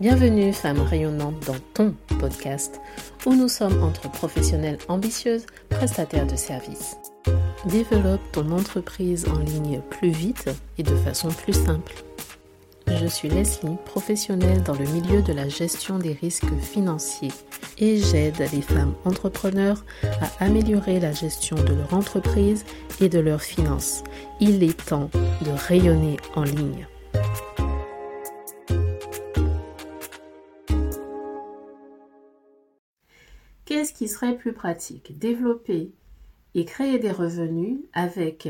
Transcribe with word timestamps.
Bienvenue 0.00 0.52
femme 0.52 0.80
rayonnante 0.80 1.44
dans 1.44 1.56
ton 1.74 1.92
podcast 2.20 2.80
où 3.26 3.34
nous 3.34 3.48
sommes 3.48 3.82
entre 3.82 4.08
professionnelles 4.08 4.78
ambitieuses, 4.86 5.44
prestataires 5.70 6.28
de 6.28 6.36
services. 6.36 6.96
Développe 7.64 8.20
ton 8.30 8.48
entreprise 8.52 9.26
en 9.26 9.40
ligne 9.40 9.80
plus 9.90 10.10
vite 10.10 10.50
et 10.78 10.84
de 10.84 10.94
façon 10.94 11.30
plus 11.30 11.52
simple. 11.52 11.94
Je 12.86 13.06
suis 13.06 13.28
Leslie, 13.28 13.76
professionnelle 13.86 14.62
dans 14.62 14.74
le 14.74 14.86
milieu 14.86 15.20
de 15.20 15.32
la 15.32 15.48
gestion 15.48 15.98
des 15.98 16.12
risques 16.12 16.54
financiers 16.62 17.32
et 17.78 17.98
j'aide 17.98 18.38
les 18.52 18.62
femmes 18.62 18.94
entrepreneurs 19.04 19.84
à 20.04 20.44
améliorer 20.44 21.00
la 21.00 21.10
gestion 21.10 21.56
de 21.56 21.74
leur 21.74 21.92
entreprise 21.92 22.64
et 23.00 23.08
de 23.08 23.18
leurs 23.18 23.42
finances. 23.42 24.04
Il 24.38 24.62
est 24.62 24.80
temps 24.86 25.10
de 25.42 25.50
rayonner 25.50 26.18
en 26.36 26.44
ligne. 26.44 26.86
Qu'est-ce 33.68 33.92
qui 33.92 34.08
serait 34.08 34.38
plus 34.38 34.54
pratique? 34.54 35.18
Développer 35.18 35.92
et 36.54 36.64
créer 36.64 36.98
des 36.98 37.10
revenus 37.10 37.80
avec 37.92 38.48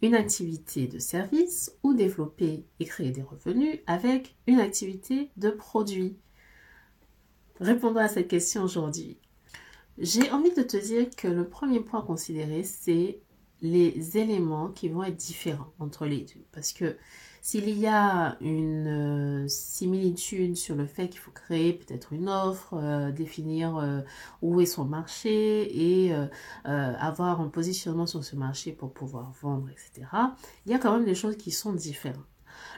une 0.00 0.14
activité 0.14 0.86
de 0.86 1.00
service 1.00 1.76
ou 1.82 1.92
développer 1.92 2.62
et 2.78 2.84
créer 2.84 3.10
des 3.10 3.22
revenus 3.22 3.80
avec 3.88 4.36
une 4.46 4.60
activité 4.60 5.32
de 5.36 5.50
produit? 5.50 6.14
Répondons 7.58 7.98
à 7.98 8.06
cette 8.06 8.28
question 8.28 8.62
aujourd'hui. 8.62 9.18
J'ai 9.98 10.30
envie 10.30 10.54
de 10.54 10.62
te 10.62 10.76
dire 10.76 11.10
que 11.16 11.26
le 11.26 11.48
premier 11.48 11.80
point 11.80 11.98
à 11.98 12.06
considérer, 12.06 12.62
c'est 12.62 13.18
les 13.62 14.16
éléments 14.16 14.68
qui 14.68 14.88
vont 14.88 15.02
être 15.02 15.16
différents 15.16 15.72
entre 15.78 16.06
les 16.06 16.20
deux. 16.20 16.44
Parce 16.52 16.72
que 16.72 16.96
s'il 17.42 17.70
y 17.70 17.86
a 17.86 18.36
une 18.40 19.44
euh, 19.44 19.48
similitude 19.48 20.56
sur 20.56 20.74
le 20.76 20.86
fait 20.86 21.08
qu'il 21.08 21.20
faut 21.20 21.30
créer 21.30 21.72
peut-être 21.72 22.12
une 22.12 22.28
offre, 22.28 22.74
euh, 22.74 23.10
définir 23.10 23.78
euh, 23.78 24.00
où 24.42 24.60
est 24.60 24.66
son 24.66 24.84
marché 24.84 26.04
et 26.06 26.12
avoir 26.64 27.40
un 27.40 27.48
positionnement 27.48 28.06
sur 28.06 28.24
ce 28.24 28.36
marché 28.36 28.72
pour 28.72 28.92
pouvoir 28.92 29.32
vendre, 29.40 29.68
etc., 29.70 30.06
il 30.66 30.72
y 30.72 30.74
a 30.74 30.78
quand 30.78 30.92
même 30.92 31.04
des 31.04 31.14
choses 31.14 31.36
qui 31.36 31.50
sont 31.50 31.72
différentes. 31.72 32.24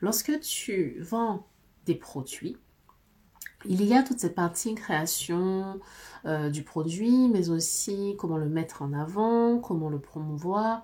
Lorsque 0.00 0.40
tu 0.40 0.98
vends 1.00 1.46
des 1.86 1.94
produits, 1.94 2.56
il 3.64 3.84
y 3.84 3.94
a 3.94 4.02
toute 4.02 4.20
cette 4.20 4.34
partie 4.34 4.74
création 4.74 5.80
du 6.52 6.62
produit, 6.62 7.28
mais 7.28 7.48
aussi 7.48 8.14
comment 8.18 8.36
le 8.36 8.48
mettre 8.48 8.82
en 8.82 8.92
avant, 8.92 9.58
comment 9.58 9.88
le 9.88 9.98
promouvoir 9.98 10.82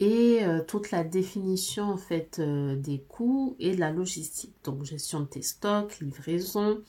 et 0.00 0.42
euh, 0.44 0.62
toute 0.66 0.90
la 0.90 1.04
définition 1.04 1.84
en 1.84 1.98
fait 1.98 2.38
euh, 2.38 2.74
des 2.74 3.00
coûts 3.00 3.54
et 3.60 3.74
de 3.74 3.80
la 3.80 3.92
logistique. 3.92 4.54
Donc 4.64 4.82
gestion 4.84 5.20
de 5.20 5.26
tes 5.26 5.42
stocks, 5.42 6.00
livraison, 6.00 6.80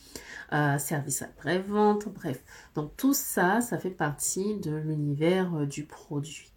euh, 0.53 0.77
service 0.77 1.21
après-vente, 1.21 2.07
bref. 2.07 2.41
Donc 2.73 2.95
tout 2.95 3.13
ça, 3.13 3.59
ça 3.59 3.77
fait 3.77 3.89
partie 3.89 4.55
de 4.55 4.75
l'univers 4.75 5.67
du 5.67 5.83
produit. 5.83 6.51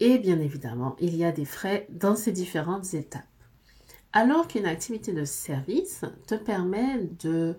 Et 0.00 0.18
bien 0.18 0.40
évidemment, 0.40 0.96
il 0.98 1.14
y 1.14 1.24
a 1.24 1.32
des 1.32 1.44
frais 1.44 1.86
dans 1.90 2.16
ces 2.16 2.32
différentes 2.32 2.94
étapes. 2.94 3.29
Alors 4.12 4.48
qu'une 4.48 4.66
activité 4.66 5.12
de 5.12 5.24
service 5.24 6.04
te 6.26 6.34
permet 6.34 7.04
de 7.20 7.56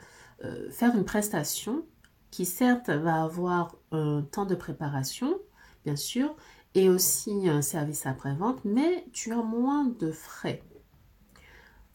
faire 0.71 0.95
une 0.95 1.05
prestation 1.05 1.85
qui 2.30 2.45
certes 2.45 2.89
va 2.89 3.23
avoir 3.23 3.75
un 3.91 4.21
temps 4.23 4.45
de 4.45 4.55
préparation, 4.55 5.39
bien 5.85 5.95
sûr, 5.95 6.35
et 6.73 6.89
aussi 6.89 7.49
un 7.49 7.61
service 7.61 8.05
après-vente, 8.05 8.63
mais 8.63 9.05
tu 9.11 9.33
as 9.33 9.43
moins 9.43 9.85
de 9.85 10.11
frais. 10.11 10.63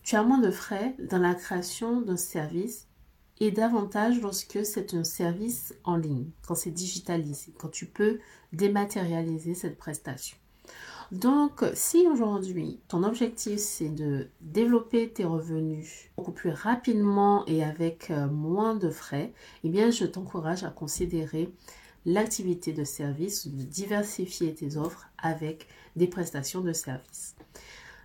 Tu 0.02 0.16
as 0.16 0.22
moins 0.22 0.38
de 0.38 0.50
frais 0.50 0.94
dans 1.10 1.18
la 1.18 1.34
création 1.34 2.00
d'un 2.00 2.16
service 2.16 2.86
et 3.40 3.50
davantage 3.50 4.20
lorsque 4.20 4.64
c'est 4.64 4.94
un 4.94 5.04
service 5.04 5.74
en 5.84 5.96
ligne, 5.96 6.30
quand 6.46 6.54
c'est 6.54 6.70
digitalisé, 6.70 7.52
quand 7.58 7.68
tu 7.68 7.86
peux 7.86 8.20
dématérialiser 8.52 9.54
cette 9.54 9.76
prestation. 9.76 10.36
Donc, 11.12 11.64
si 11.74 12.06
aujourd'hui 12.08 12.80
ton 12.88 13.04
objectif 13.04 13.58
c'est 13.58 13.88
de 13.88 14.28
développer 14.40 15.08
tes 15.08 15.24
revenus 15.24 16.10
beaucoup 16.16 16.32
plus 16.32 16.50
rapidement 16.50 17.44
et 17.46 17.62
avec 17.62 18.10
euh, 18.10 18.26
moins 18.26 18.74
de 18.74 18.90
frais, 18.90 19.32
eh 19.62 19.68
bien, 19.68 19.90
je 19.90 20.04
t'encourage 20.04 20.64
à 20.64 20.70
considérer 20.70 21.52
l'activité 22.06 22.72
de 22.72 22.84
service, 22.84 23.46
de 23.48 23.62
diversifier 23.62 24.54
tes 24.54 24.76
offres 24.76 25.08
avec 25.18 25.68
des 25.94 26.06
prestations 26.06 26.60
de 26.60 26.72
service. 26.72 27.36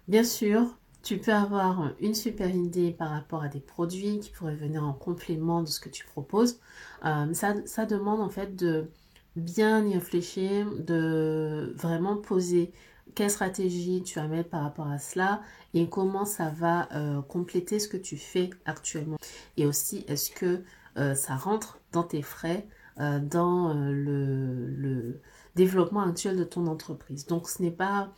Bien 0.07 0.23
sûr, 0.23 0.75
tu 1.03 1.17
peux 1.17 1.33
avoir 1.33 1.93
une 1.99 2.13
super 2.13 2.49
idée 2.49 2.91
par 2.91 3.09
rapport 3.09 3.41
à 3.41 3.47
des 3.47 3.59
produits 3.59 4.19
qui 4.19 4.29
pourraient 4.29 4.55
venir 4.55 4.83
en 4.83 4.93
complément 4.93 5.61
de 5.61 5.67
ce 5.67 5.79
que 5.79 5.89
tu 5.89 6.05
proposes. 6.05 6.59
Euh, 7.05 7.33
ça, 7.33 7.55
ça, 7.65 7.85
demande 7.85 8.21
en 8.21 8.29
fait 8.29 8.55
de 8.55 8.89
bien 9.35 9.85
y 9.85 9.93
réfléchir, 9.93 10.67
de 10.77 11.73
vraiment 11.77 12.17
poser 12.17 12.71
quelle 13.15 13.29
stratégie 13.29 14.03
tu 14.03 14.19
vas 14.19 14.27
mettre 14.27 14.49
par 14.49 14.63
rapport 14.63 14.87
à 14.87 14.99
cela 14.99 15.41
et 15.73 15.87
comment 15.87 16.25
ça 16.25 16.49
va 16.49 16.89
euh, 16.93 17.21
compléter 17.21 17.79
ce 17.79 17.87
que 17.87 17.97
tu 17.97 18.17
fais 18.17 18.49
actuellement. 18.65 19.17
Et 19.57 19.65
aussi, 19.65 20.05
est-ce 20.07 20.31
que 20.31 20.63
euh, 20.97 21.15
ça 21.15 21.35
rentre 21.35 21.79
dans 21.91 22.03
tes 22.03 22.21
frais 22.21 22.67
euh, 22.99 23.19
dans 23.19 23.73
le, 23.73 25.21
développement 25.55 26.01
actuel 26.01 26.37
de 26.37 26.45
ton 26.45 26.65
entreprise. 26.67 27.27
Donc 27.27 27.49
ce 27.49 27.61
n'est 27.61 27.71
pas 27.71 28.13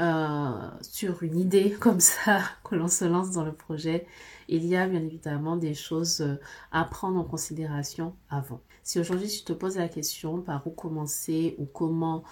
euh, 0.00 0.52
sur 0.82 1.22
une 1.22 1.38
idée 1.38 1.70
comme 1.80 2.00
ça 2.00 2.40
que 2.64 2.74
l'on 2.74 2.88
se 2.88 3.04
lance 3.04 3.32
dans 3.32 3.44
le 3.44 3.52
projet. 3.52 4.06
Il 4.48 4.64
y 4.64 4.76
a 4.76 4.86
bien 4.86 5.02
évidemment 5.02 5.56
des 5.56 5.74
choses 5.74 6.26
à 6.72 6.84
prendre 6.84 7.18
en 7.18 7.24
considération 7.24 8.14
avant. 8.30 8.60
Si 8.82 8.98
aujourd'hui 8.98 9.28
tu 9.28 9.42
te 9.42 9.52
poses 9.52 9.76
la 9.76 9.88
question 9.88 10.40
par 10.40 10.66
où 10.66 10.70
commencer 10.70 11.54
ou 11.58 11.66
comment 11.66 12.24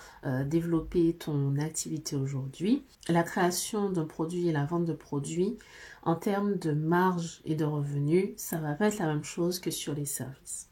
développer 0.47 1.13
ton 1.13 1.59
activité 1.59 2.17
aujourd'hui, 2.17 2.87
la 3.09 3.23
création 3.23 3.91
d'un 3.91 4.07
produit 4.07 4.49
et 4.49 4.53
la 4.53 4.65
vente 4.65 4.87
de 4.87 4.95
produits 4.95 5.59
en 6.05 6.15
termes 6.15 6.57
de 6.57 6.73
marge 6.73 7.43
et 7.45 7.55
de 7.55 7.67
revenus, 7.67 8.31
ça 8.37 8.59
va 8.59 8.73
pas 8.73 8.87
être 8.87 8.99
la 8.99 9.09
même 9.09 9.25
chose 9.25 9.59
que 9.59 9.71
sur 9.71 9.93
les 9.93 10.07
services. 10.07 10.71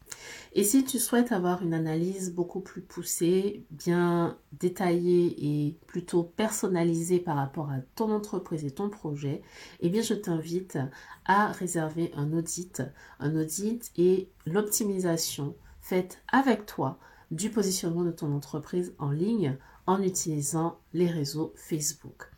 Et 0.53 0.63
si 0.63 0.83
tu 0.83 0.99
souhaites 0.99 1.31
avoir 1.31 1.61
une 1.61 1.73
analyse 1.73 2.33
beaucoup 2.33 2.61
plus 2.61 2.81
poussée, 2.81 3.65
bien 3.71 4.37
détaillée 4.53 5.35
et 5.37 5.77
plutôt 5.87 6.23
personnalisée 6.23 7.19
par 7.19 7.35
rapport 7.35 7.69
à 7.69 7.79
ton 7.95 8.11
entreprise 8.11 8.63
et 8.63 8.71
ton 8.71 8.89
projet, 8.89 9.41
eh 9.81 9.89
bien 9.89 10.01
je 10.01 10.13
t'invite 10.13 10.77
à 11.25 11.51
réserver 11.51 12.11
un 12.15 12.31
audit. 12.33 12.83
Un 13.19 13.35
audit 13.35 13.91
et 13.97 14.29
l'optimisation 14.45 15.55
faite 15.81 16.21
avec 16.31 16.65
toi 16.65 16.99
du 17.31 17.49
positionnement 17.49 18.03
de 18.03 18.11
ton 18.11 18.33
entreprise 18.33 18.93
en 18.97 19.11
ligne 19.11 19.57
en 19.87 20.01
utilisant 20.01 20.79
les 20.93 21.07
réseaux 21.07 21.53
Facebook. 21.55 22.31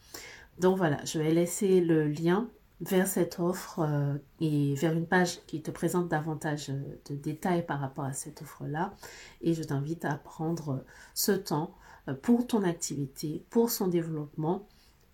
Donc 0.59 0.77
voilà, 0.77 1.03
je 1.05 1.19
vais 1.19 1.33
laisser 1.33 1.81
le 1.81 2.07
lien 2.07 2.49
vers 2.81 3.07
cette 3.07 3.39
offre 3.39 3.79
euh, 3.79 4.17
et 4.39 4.75
vers 4.75 4.93
une 4.93 5.07
page 5.07 5.39
qui 5.47 5.61
te 5.61 5.71
présente 5.71 6.09
davantage 6.09 6.69
euh, 6.69 6.81
de 7.09 7.15
détails 7.15 7.65
par 7.65 7.79
rapport 7.79 8.05
à 8.05 8.13
cette 8.13 8.41
offre-là. 8.41 8.93
Et 9.41 9.53
je 9.53 9.63
t'invite 9.63 10.05
à 10.05 10.15
prendre 10.15 10.83
ce 11.13 11.31
temps 11.31 11.75
euh, 12.07 12.13
pour 12.13 12.45
ton 12.45 12.63
activité, 12.63 13.43
pour 13.49 13.69
son 13.69 13.87
développement, 13.87 14.67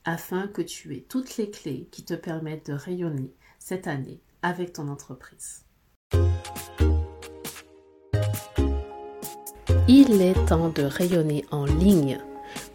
afin 0.06 0.48
que 0.48 0.62
tu 0.62 0.96
aies 0.96 1.06
toutes 1.08 1.38
les 1.38 1.50
clés 1.50 1.88
qui 1.92 2.04
te 2.04 2.14
permettent 2.14 2.68
de 2.68 2.74
rayonner 2.74 3.34
cette 3.60 3.88
année 3.88 4.22
avec 4.42 4.74
ton 4.74 4.90
entreprise. 4.90 5.64
Il 9.88 10.22
est 10.22 10.46
temps 10.46 10.70
de 10.70 10.84
rayonner 10.84 11.46
en 11.52 11.66
ligne 11.66 12.20